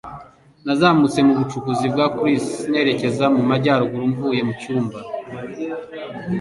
Nazamutse 0.65 1.19
mu 1.27 1.33
bucukuzi 1.39 1.85
bwa 1.93 2.05
Chris, 2.17 2.45
nerekeza 2.71 3.25
mu 3.35 3.41
majyaruguru 3.49 4.03
mvuye 4.11 4.41
mu 4.47 4.53
cyumba. 4.61 4.99